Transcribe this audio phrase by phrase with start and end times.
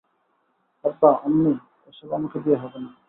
[0.85, 1.53] আব্বা, আম্মি,
[1.87, 2.91] এসব আমাকে দিয়ে হবে না।